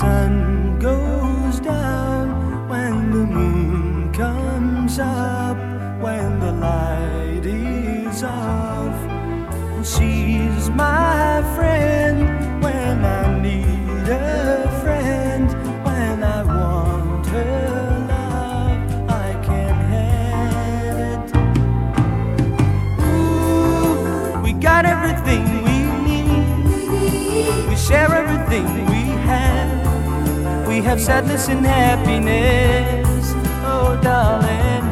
sun 0.00 0.78
goes. 0.80 0.99
We 30.80 30.86
have 30.86 30.98
sadness 30.98 31.48
and 31.48 31.62
happiness, 31.66 33.34
oh 33.66 34.00
darling. 34.02 34.86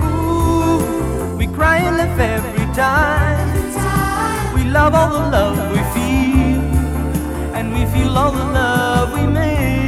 Ooh, 0.00 1.36
we 1.36 1.48
cry 1.48 1.78
and 1.78 1.96
laugh 1.96 2.20
every 2.20 2.66
time. 2.72 4.54
We 4.54 4.62
love 4.70 4.94
all 4.94 5.10
the 5.10 5.28
love 5.28 5.58
we 5.72 5.82
feel, 5.92 6.62
and 7.52 7.74
we 7.74 7.84
feel 7.86 8.16
all 8.16 8.30
the 8.30 8.44
love 8.44 9.12
we 9.12 9.26
make. 9.26 9.81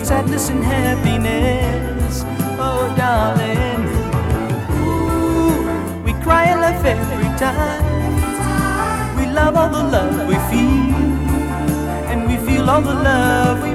Have 0.00 0.06
sadness 0.06 0.48
and 0.48 0.64
happiness. 0.64 2.24
Oh, 2.58 2.92
darling. 2.96 3.84
Ooh, 4.80 6.02
we 6.04 6.12
cry 6.24 6.44
and 6.44 6.60
laugh 6.60 6.84
every 6.84 7.30
time. 7.38 7.84
We 9.18 9.26
love 9.26 9.56
all 9.56 9.68
the 9.68 9.82
love 9.82 10.26
we 10.26 10.36
feel, 10.50 10.94
and 12.10 12.26
we 12.28 12.36
feel 12.46 12.70
all 12.70 12.80
the 12.80 12.94
love 12.94 13.62
we 13.62 13.69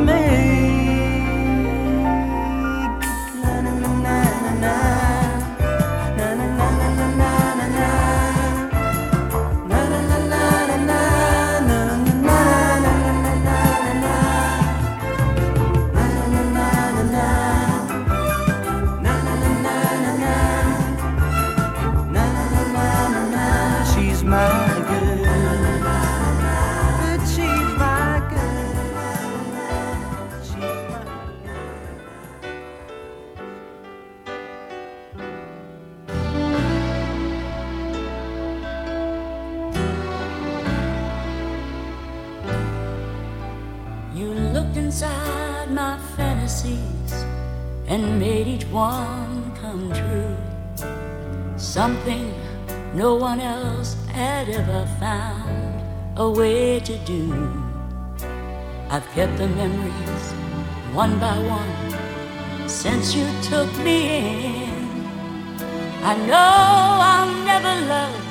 one 48.76 49.54
come 49.62 49.90
true. 49.94 50.36
Something 51.56 52.34
no 52.94 53.16
one 53.16 53.40
else 53.40 53.96
had 54.10 54.50
ever 54.50 54.86
found 55.00 55.82
a 56.18 56.30
way 56.30 56.82
to 56.82 56.98
do. 57.06 57.24
I've 58.90 59.08
kept 59.16 59.38
the 59.38 59.48
memories 59.48 60.26
one 60.94 61.18
by 61.20 61.38
one 61.58 62.68
since 62.68 63.16
you 63.16 63.26
took 63.44 63.72
me 63.78 63.98
in. 64.66 65.08
I 66.04 66.14
know 66.28 66.56
I'll 67.12 67.36
never 67.52 67.76
love 67.88 68.24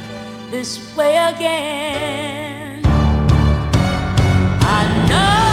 this 0.51 0.73
way 0.95 1.17
again. 1.17 2.83
I 4.77 4.83
know 5.09 5.44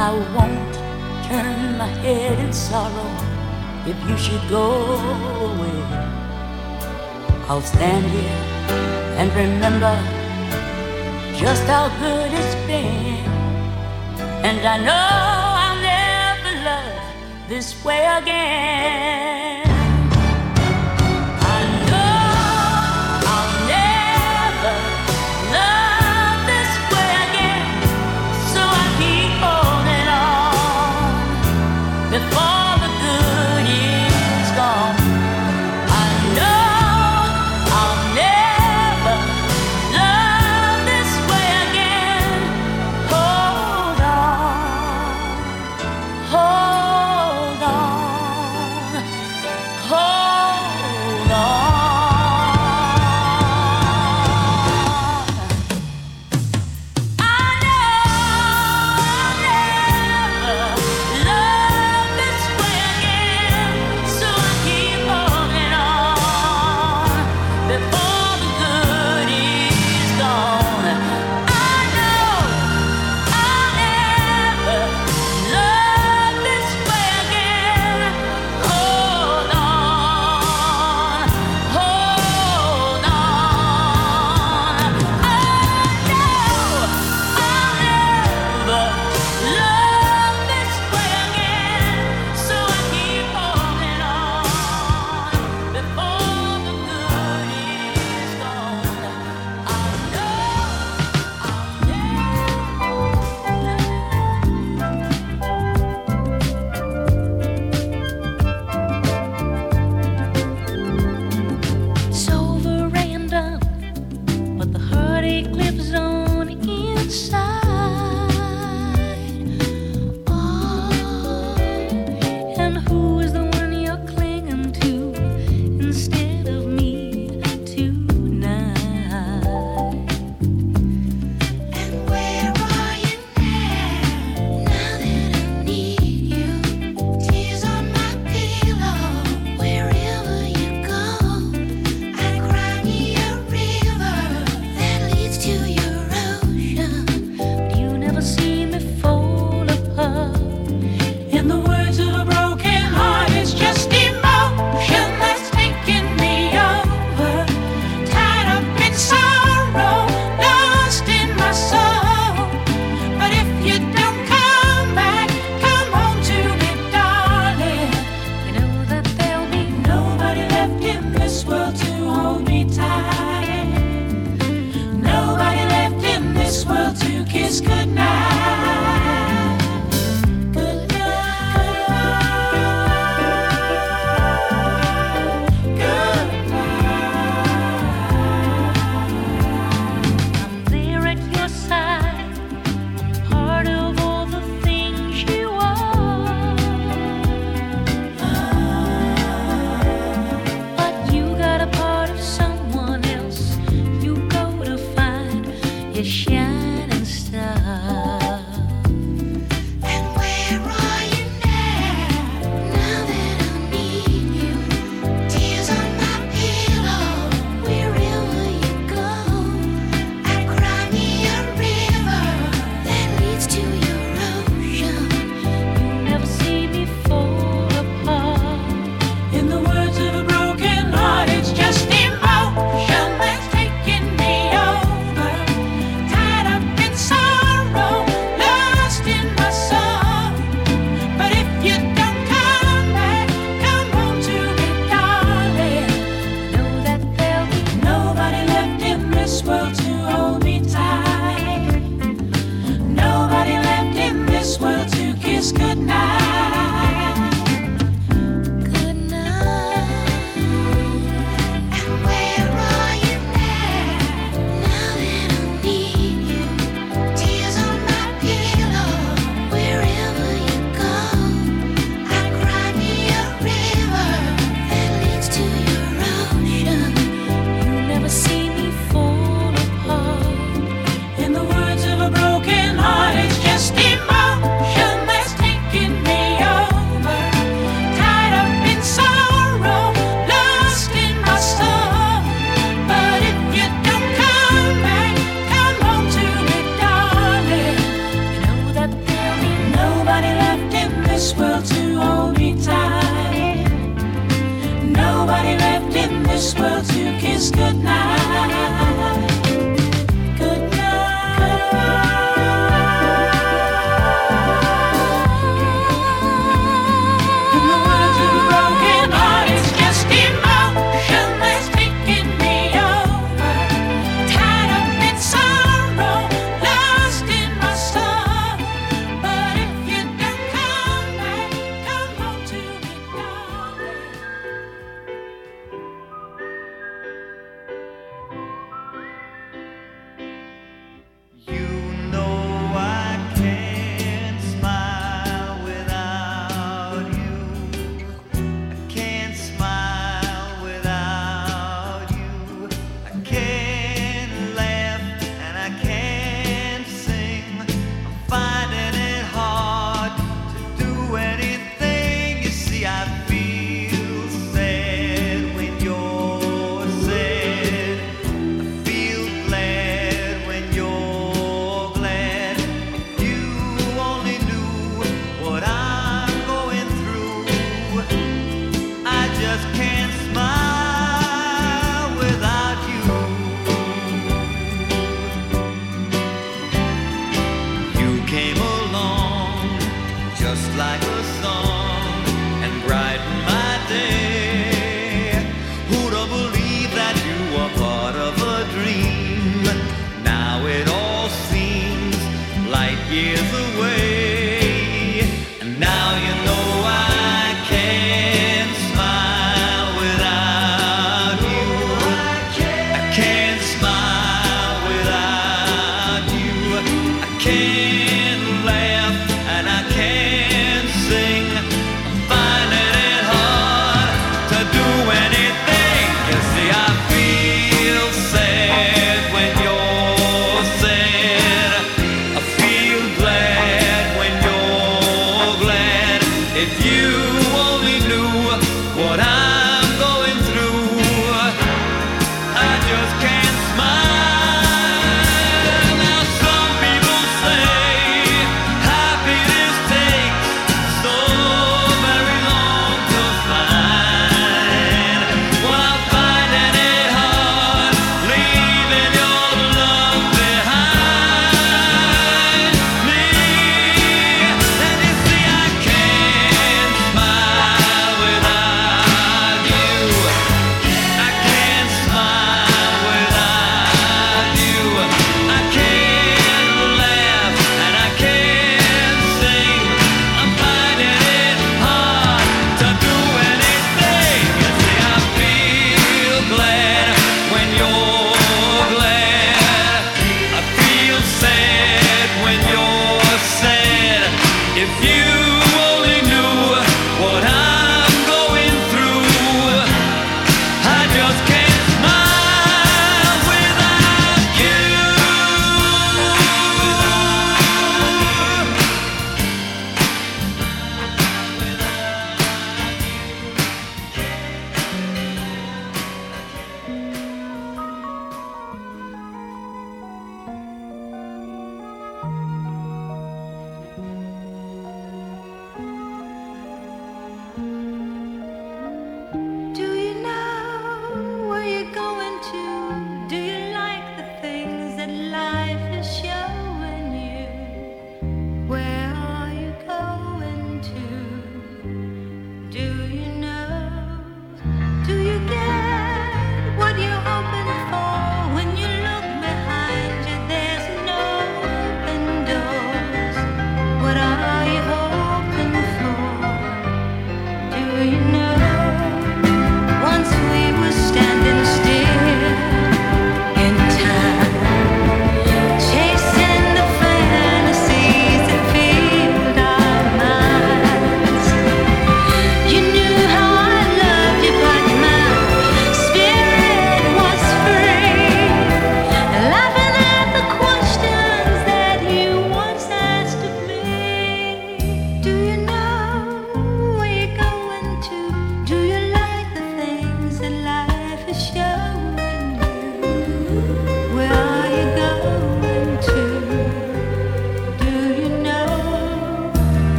I 0.00 0.12
won't 0.36 0.74
turn 1.26 1.76
my 1.76 1.88
head 2.04 2.38
in 2.38 2.52
sorrow 2.52 3.10
if 3.84 3.98
you 4.08 4.16
should 4.16 4.48
go 4.48 4.70
away. 5.48 5.80
I'll 7.48 7.62
stand 7.62 8.06
here 8.06 8.38
and 9.18 9.28
remember 9.34 9.94
just 11.34 11.64
how 11.64 11.88
good 11.98 12.30
it's 12.32 12.54
been. 12.68 13.26
And 14.46 14.60
I 14.64 14.76
know 14.86 15.08
I'll 15.64 15.80
never 15.82 16.52
love 16.64 17.48
this 17.48 17.84
way 17.84 18.06
again. 18.20 19.37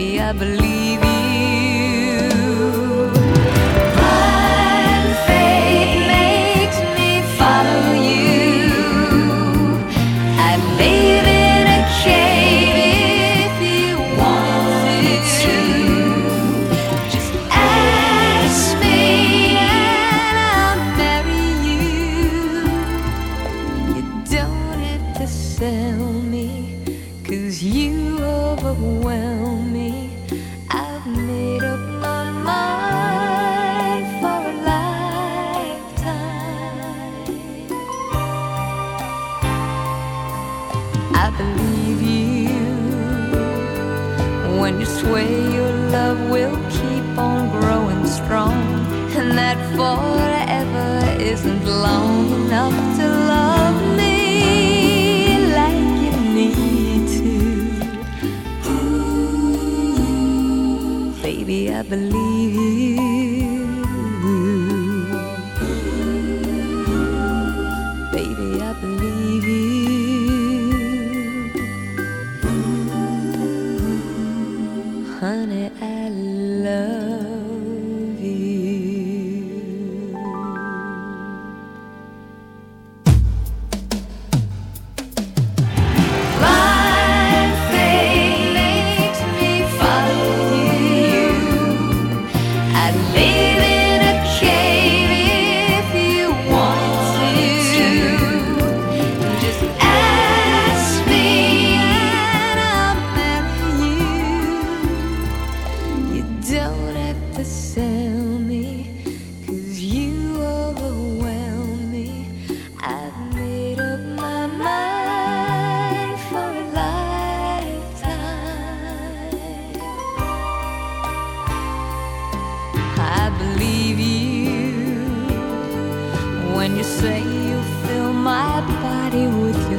happy, 0.00 0.20
I 0.20 0.32
believe. 0.32 0.79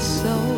soul. 0.02 0.51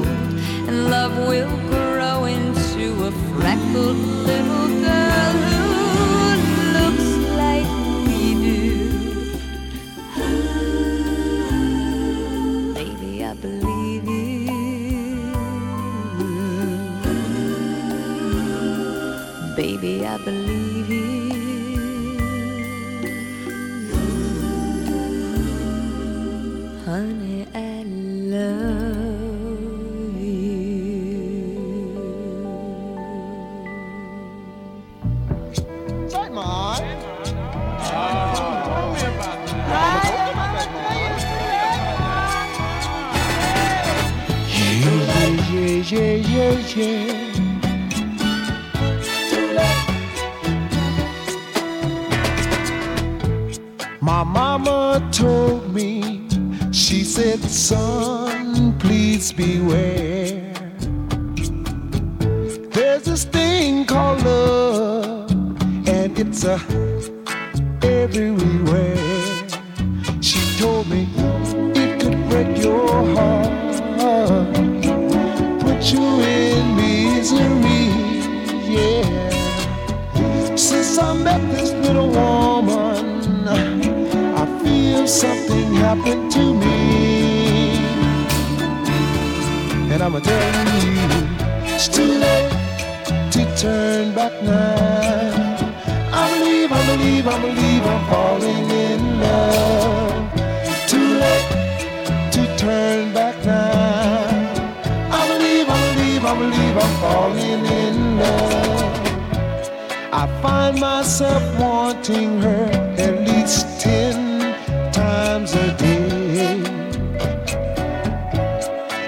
I 110.23 110.41
find 110.41 110.79
myself 110.79 111.43
wanting 111.59 112.41
her 112.43 112.65
at 112.97 113.27
least 113.27 113.81
ten 113.81 114.55
times 114.93 115.53
a 115.53 115.75
day. 115.75 116.62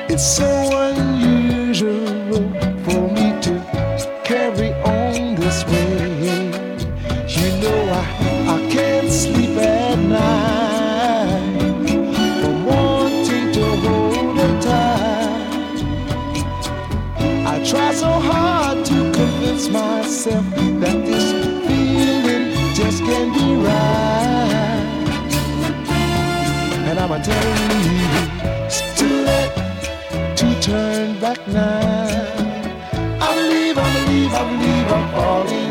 It's 0.09 0.27
so 0.35 0.45
It's 27.27 28.81
too 28.99 29.25
late 29.25 29.51
to 30.37 30.59
turn 30.61 31.19
back 31.19 31.39
now. 31.47 32.05
I 33.19 33.35
believe, 33.35 33.77
I 33.77 34.05
believe, 34.05 34.33
I 34.33 34.43
believe 34.43 34.91
I'm 34.91 35.11
falling. 35.11 35.64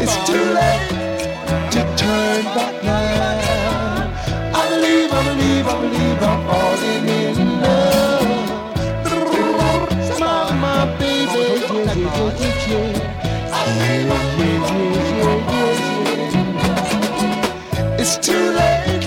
It's 0.00 0.16
too 0.26 0.44
late 0.54 0.88
to 1.72 1.80
turn 1.96 2.44
back 2.56 2.82
now. 2.84 4.12
I 4.54 4.68
believe, 4.70 5.12
I 5.12 5.24
believe, 5.28 5.66
I 5.68 5.80
believe 5.82 6.22
I'm 6.22 6.46
falling 6.48 7.08
in 7.08 7.62
love. 7.62 8.58
Baby, 10.98 11.44
It's 17.98 18.16
too 18.18 18.50
late. 18.52 18.97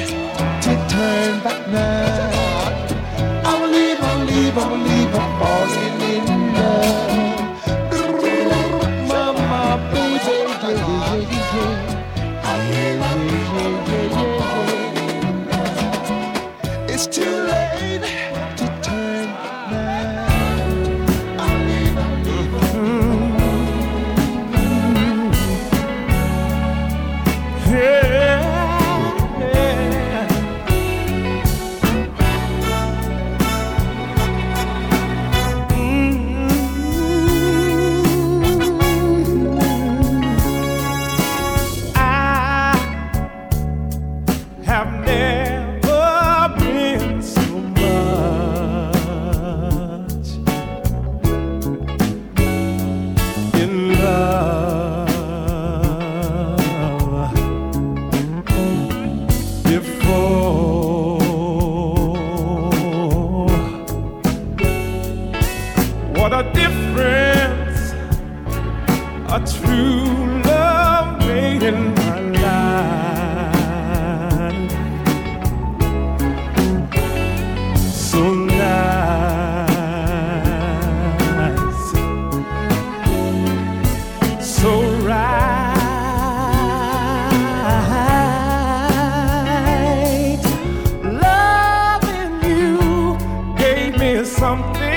something 94.52 94.91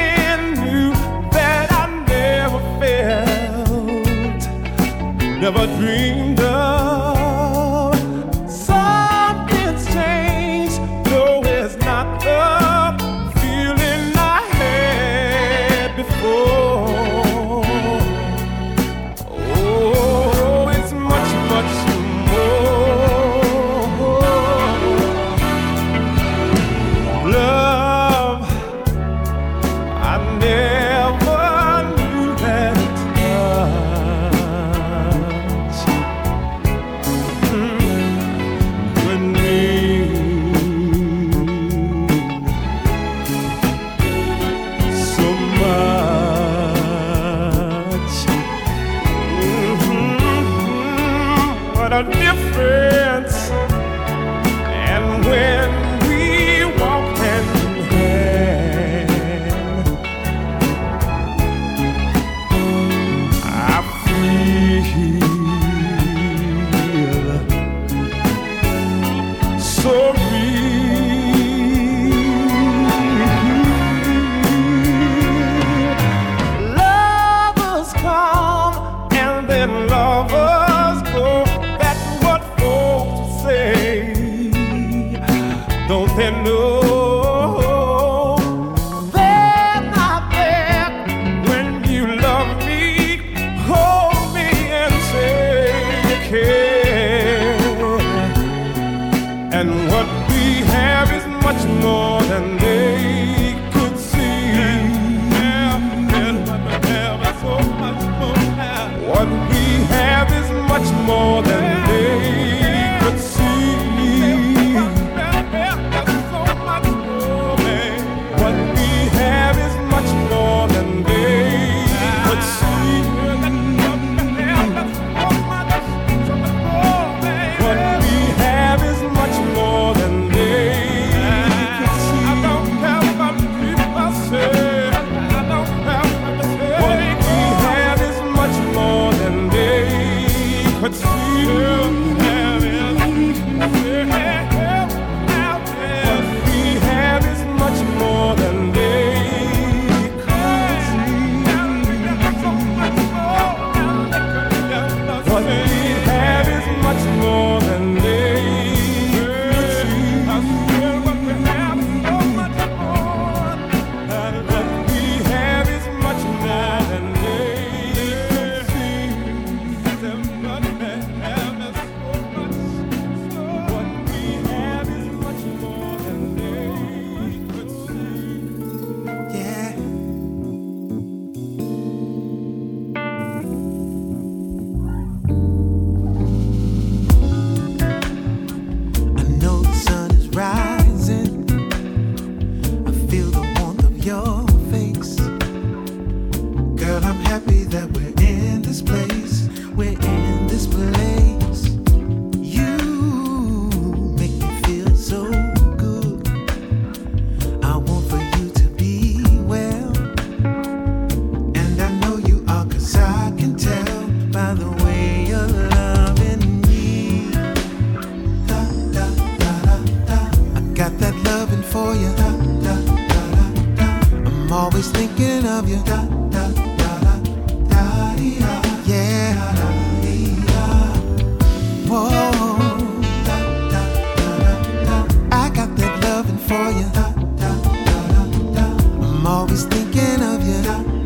Have 239.92 241.03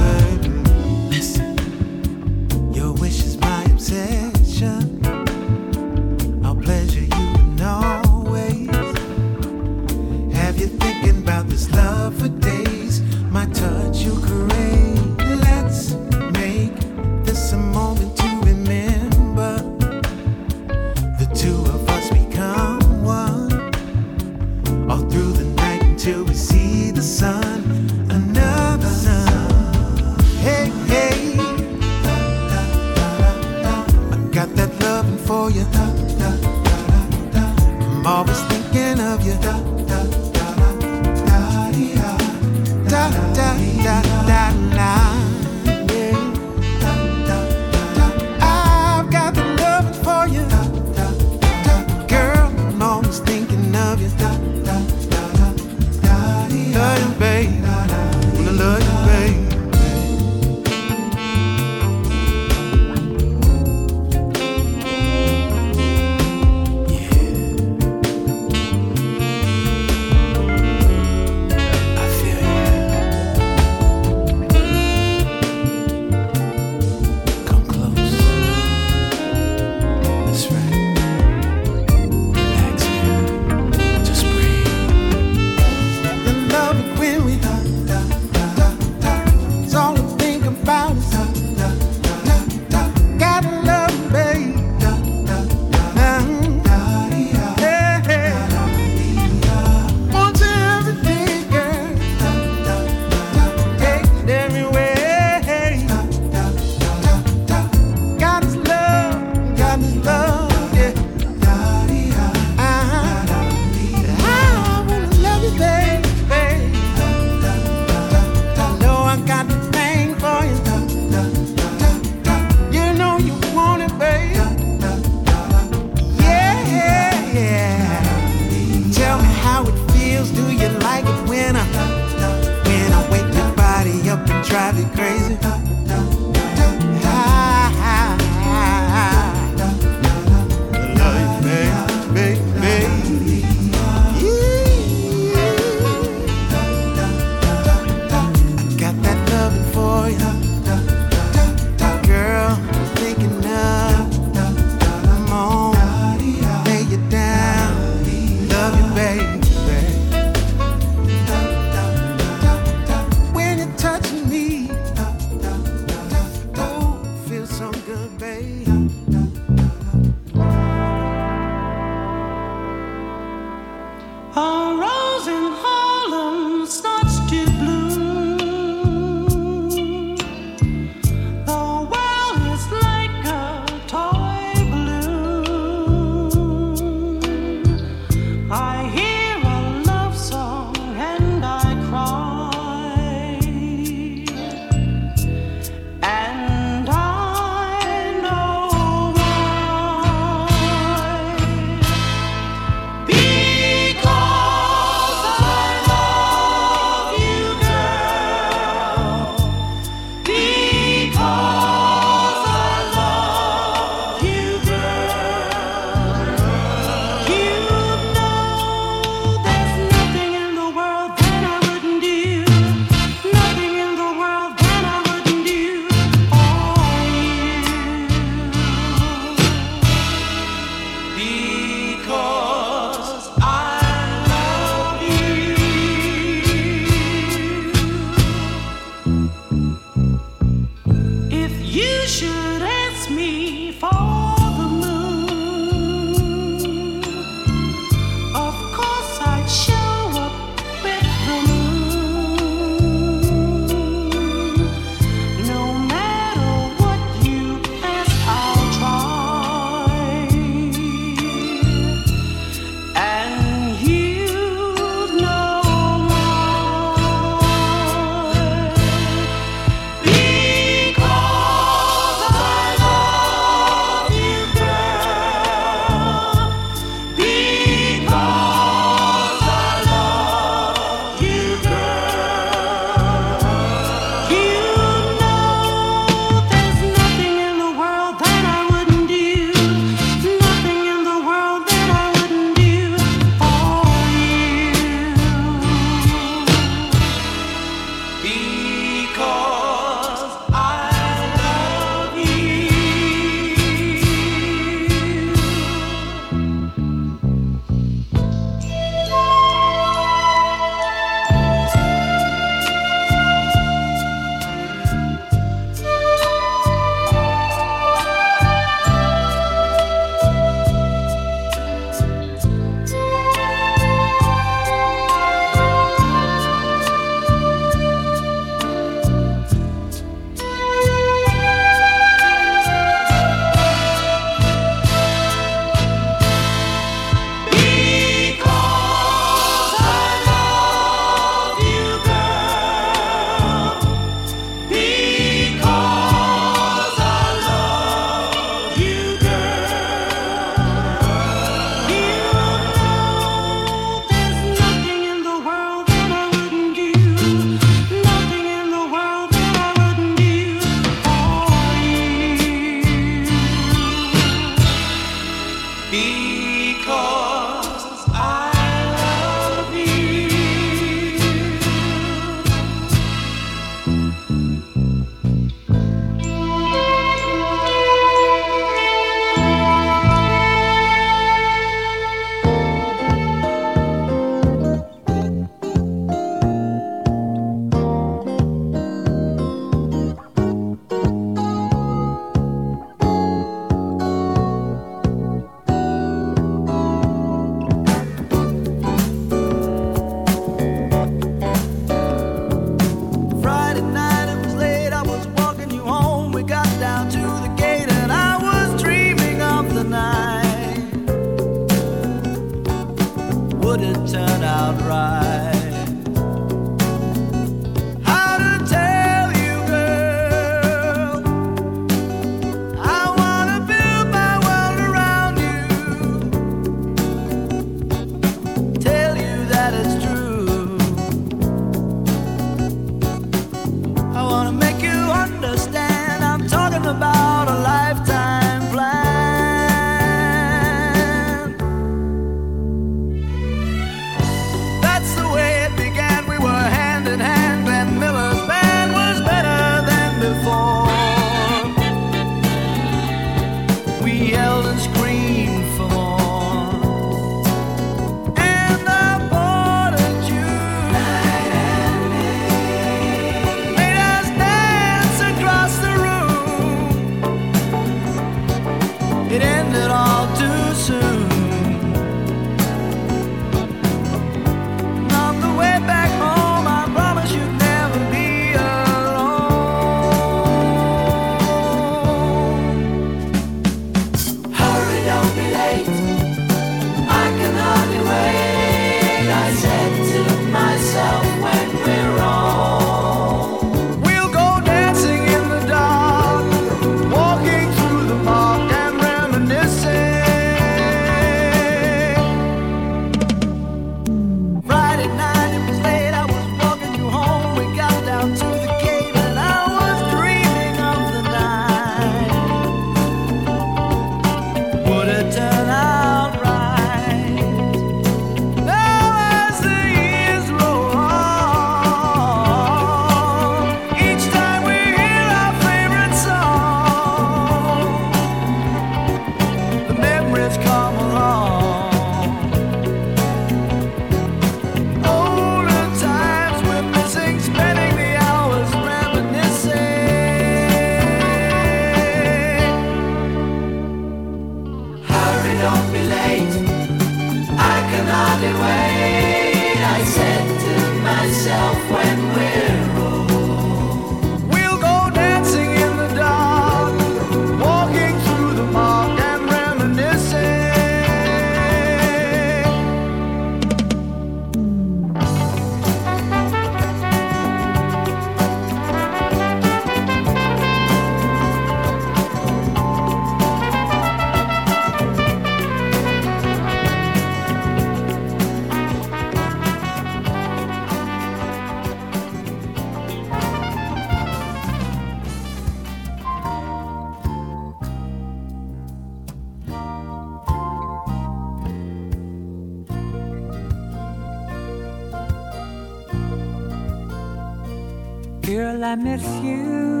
Girl, 598.42 598.82
I 598.84 598.96
miss 598.96 599.24
you. 599.40 600.00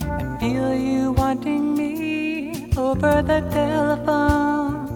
I 0.00 0.38
feel 0.40 0.74
you 0.74 1.12
wanting 1.12 1.76
me 1.76 2.72
over 2.74 3.22
the 3.22 3.40
telephone. 3.52 4.88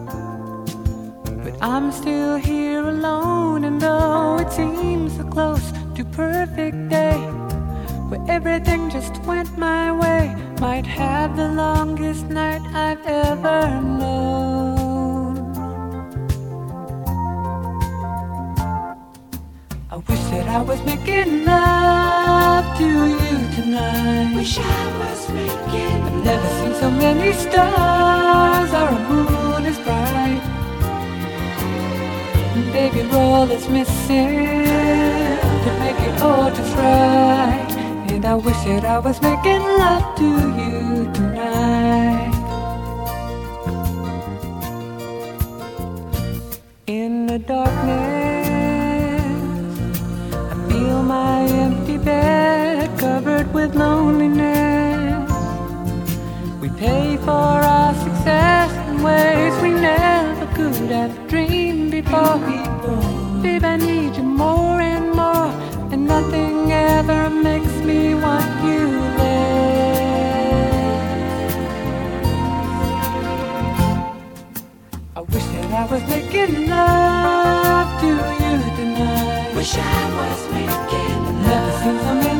But 1.44 1.54
I'm 1.60 1.92
still 1.92 2.36
here 2.36 2.88
alone, 2.88 3.64
and 3.64 3.78
though 3.78 4.38
it 4.40 4.50
seems 4.50 5.16
so 5.18 5.24
close 5.24 5.72
to 5.94 6.04
perfect 6.06 6.88
day, 6.88 7.18
where 8.08 8.24
everything 8.28 8.88
just 8.88 9.22
went 9.24 9.58
my 9.58 9.92
way, 9.92 10.34
might 10.58 10.86
have 10.86 11.36
the 11.36 11.48
longest 11.48 12.26
night 12.28 12.62
I've 12.74 13.06
ever 13.06 13.68
known. 13.82 14.41
I 20.54 20.60
was 20.60 20.82
making 20.82 21.46
love 21.46 22.76
to 22.76 22.84
you 22.84 23.36
tonight. 23.56 24.34
Wish 24.36 24.58
I 24.58 24.98
was 25.00 25.30
making 25.30 26.02
I've 26.02 26.24
never 26.24 26.48
seen 26.58 26.74
so 26.74 26.90
many 26.90 27.32
stars 27.32 28.70
or 28.80 28.88
a 28.88 29.00
moon 29.08 29.64
as 29.64 29.78
bright. 29.78 30.42
And 32.54 32.70
baby, 32.70 33.00
all 33.16 33.46
that's 33.46 33.68
missing 33.70 34.66
to 35.64 35.70
make 35.80 36.00
it 36.08 36.20
all 36.20 36.50
just 36.50 36.76
right. 36.76 37.66
And 38.10 38.22
I 38.26 38.34
wish 38.34 38.62
that 38.64 38.84
I 38.84 38.98
was 38.98 39.22
making 39.22 39.62
love 39.82 40.04
to 40.18 40.28
you 40.60 41.10
tonight. 41.14 42.32
In 46.86 47.26
the 47.26 47.38
darkness, 47.38 48.41
covered 53.22 53.52
with 53.54 53.74
loneliness. 53.76 55.30
We 56.60 56.68
pay 56.70 57.16
for 57.18 57.30
our 57.30 57.94
success 57.94 58.70
in 58.88 59.02
ways 59.02 59.54
we 59.62 59.70
never 59.70 60.46
could 60.54 60.90
have 60.90 61.28
dreamed 61.28 61.92
before. 61.92 62.38
Babe, 63.42 63.64
I 63.64 63.76
need 63.76 64.16
you 64.16 64.24
more 64.24 64.80
and 64.80 65.14
more, 65.14 65.50
and 65.92 66.06
nothing 66.06 66.72
ever 66.72 67.30
makes 67.30 67.74
me 67.88 68.14
want 68.14 68.64
you 68.64 68.88
less. 69.18 70.32
I 75.14 75.20
wish 75.20 75.44
that 75.54 75.72
I 75.72 75.84
was 75.92 76.02
making 76.08 76.68
love 76.68 78.00
to 78.00 78.08
you 78.42 78.56
tonight. 78.76 79.54
Wish 79.54 79.74
I 79.76 79.80
was 80.18 80.40
making 80.54 81.22
love. 81.44 81.84
Never 81.84 82.22
so 82.22 82.31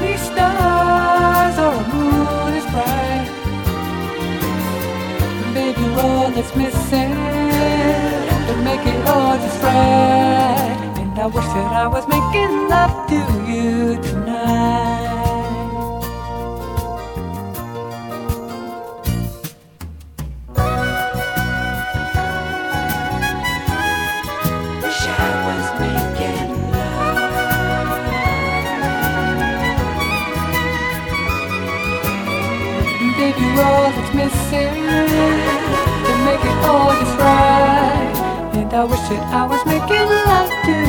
All 5.94 6.30
that's 6.30 6.54
missing 6.56 7.14
to 8.46 8.54
make 8.64 8.84
it 8.86 9.06
all 9.06 9.36
just 9.36 9.62
right. 9.62 10.94
And 10.98 11.18
I 11.18 11.26
wish 11.26 11.44
that 11.44 11.72
I 11.72 11.86
was 11.86 12.06
making 12.08 12.68
love 12.68 13.06
to 13.08 13.16
you 13.50 14.00
tonight. 14.02 15.10
Wish 24.82 25.02
I 25.06 25.30
was 25.46 25.64
making 25.80 26.48
love. 26.72 27.22
Baby, 33.18 33.46
all 33.60 33.90
that's 33.90 34.12
missing 34.14 35.81
make 36.24 36.44
it 36.44 36.58
all 36.68 36.92
just 37.00 37.18
right. 37.18 38.12
And 38.54 38.72
I 38.72 38.84
wish 38.84 39.04
that 39.10 39.24
I 39.32 39.46
was 39.46 39.62
making 39.66 40.06
love 40.28 40.50
to 40.66 40.81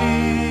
funny? 0.00 0.36
You 0.40 0.45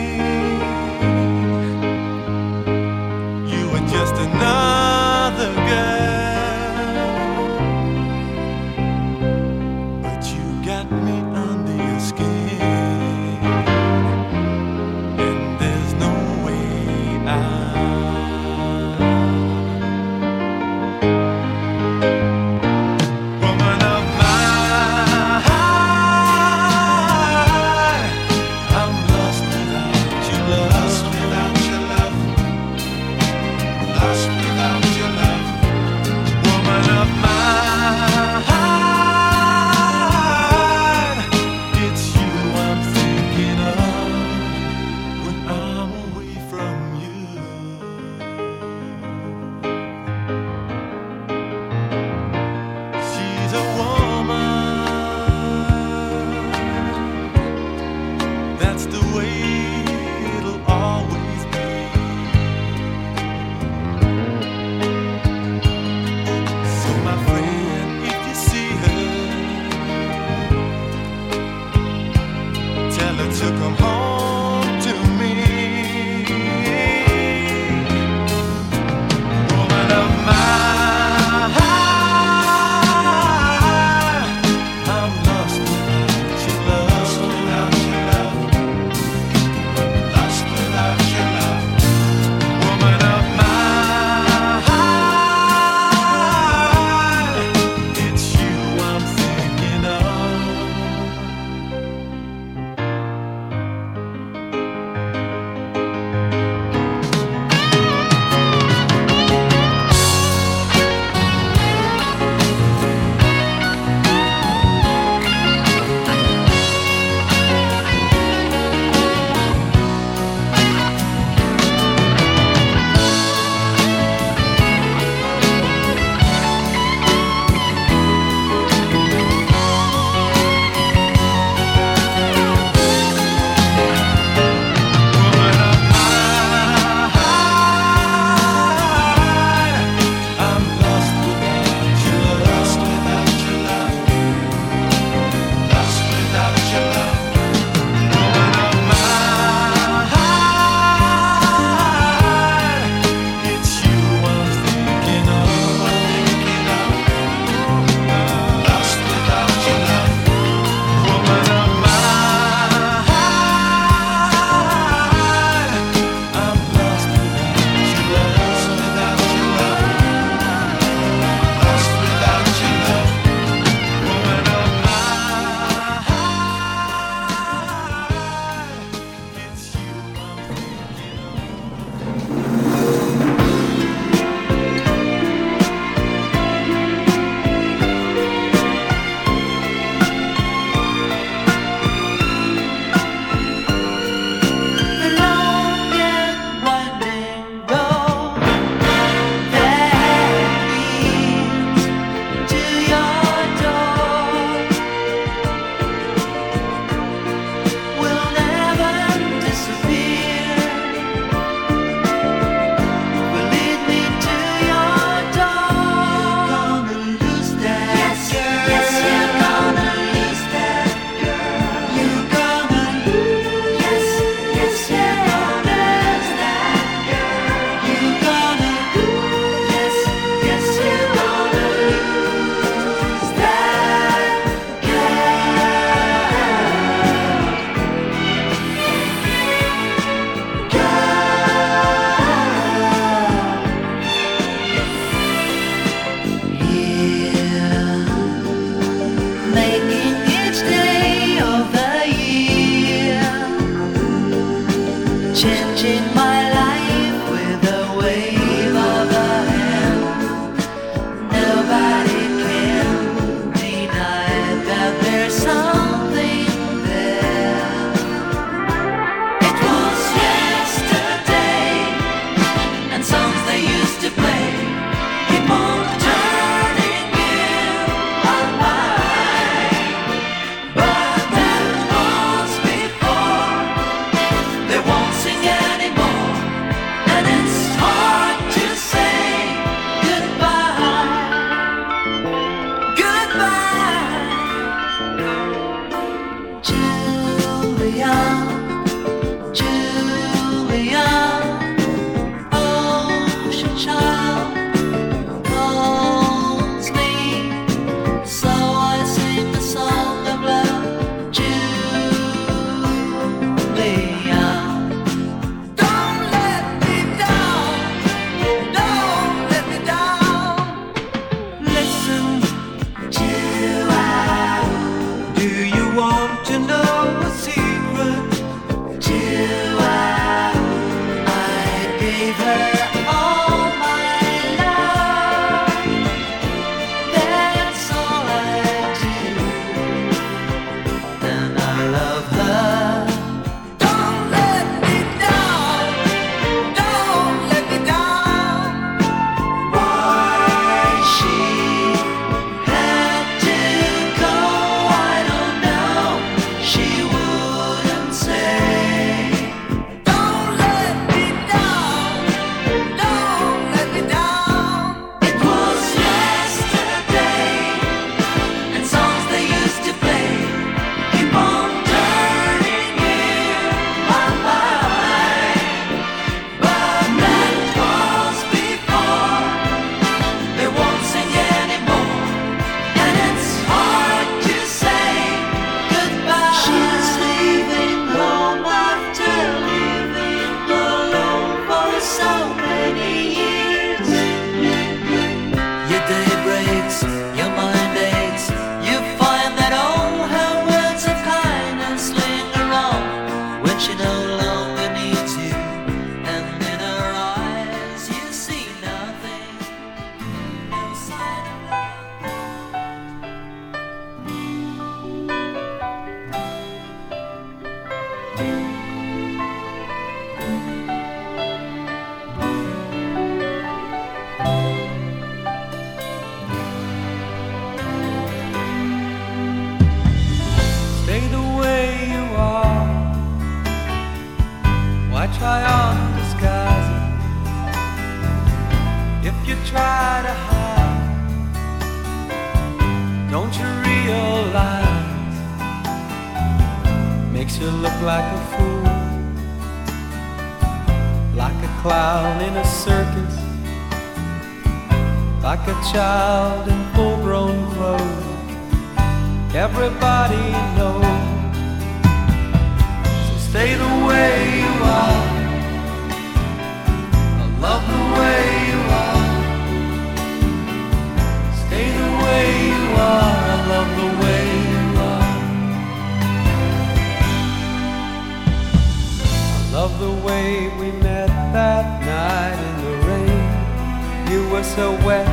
You 484.36 484.44
were 484.50 484.64
so 484.64 484.92
well, 485.08 485.30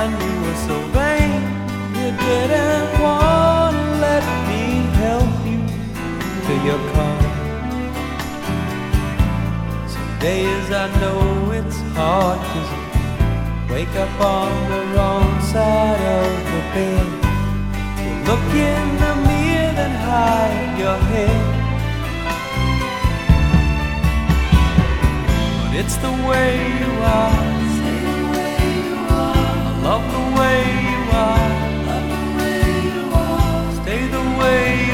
and 0.00 0.10
you 0.22 0.34
were 0.44 0.60
so 0.68 0.76
vain. 0.98 1.40
You 1.98 2.08
didn't 2.26 3.00
want 3.00 3.74
to 3.74 3.84
let 4.06 4.24
me 4.48 4.64
help 5.00 5.32
you 5.50 5.60
to 6.46 6.52
your 6.68 6.80
car. 6.92 7.18
Some 9.88 10.12
days 10.18 10.66
I 10.70 10.86
know 11.00 11.52
it's 11.52 11.80
hard 11.96 12.38
cause 12.50 12.70
you 12.76 13.74
wake 13.74 13.94
up 14.04 14.20
on 14.20 14.52
the 14.72 14.82
wrong 14.92 15.40
side 15.50 16.02
of 16.20 16.30
the 16.52 16.62
bed. 16.74 17.08
You 18.04 18.12
look 18.28 18.48
in 18.72 18.84
the 19.04 19.14
mirror 19.28 19.84
and 19.86 19.94
hide 20.10 20.78
your 20.82 20.98
head. 21.12 21.44
But 25.62 25.72
it's 25.80 25.96
the 25.96 26.12
way 26.28 26.50
you 26.80 26.92
are 27.16 27.57
Love 29.88 30.04
the 30.12 30.24
way 30.38 30.60
you 30.90 31.00
are. 31.24 31.48
Love 31.88 32.08
the 32.14 32.24
way 32.36 32.60
you 32.88 33.04
are. 33.14 33.72
Stay 33.80 34.02
the 34.16 34.24
way 34.38 34.87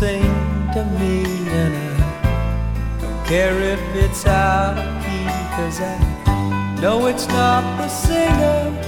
to 0.00 0.84
me, 1.00 1.24
and 1.48 1.74
I 1.74 3.00
don't 3.00 3.26
care 3.26 3.58
if 3.60 3.80
it's 3.96 4.26
out 4.26 4.78
of 4.78 5.04
key, 5.04 5.26
cause 5.56 5.80
I 5.80 6.78
know 6.80 7.06
it's 7.06 7.26
not 7.26 7.64
the 7.78 7.88
singer, 7.88 8.78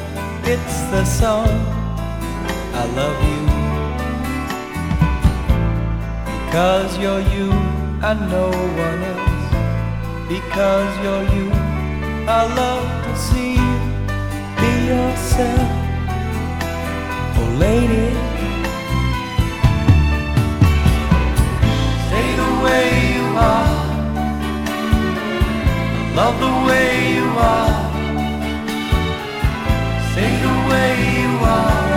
it's 0.44 0.80
the 0.92 1.04
song. 1.04 1.48
I 2.72 2.84
love 2.94 3.18
you 3.28 3.40
because 6.46 6.96
you're 6.98 7.24
you 7.34 7.50
and 8.08 8.20
no 8.30 8.50
one 8.86 9.02
else. 9.12 9.50
Because 10.28 10.92
you're 11.02 11.26
you, 11.34 11.50
I 12.28 12.42
love 12.54 12.86
to 13.04 13.16
see 13.16 13.54
you 13.54 13.76
be 14.60 14.72
yourself. 14.86 15.70
Oh, 17.36 17.56
lady. 17.58 18.29
are. 23.48 23.68
Love 26.18 26.36
the 26.46 26.54
way 26.66 26.88
you 27.16 27.26
are. 27.52 27.74
Say 30.14 30.30
the 30.46 30.54
way 30.70 30.90
you 31.20 31.32
are. 31.56 31.89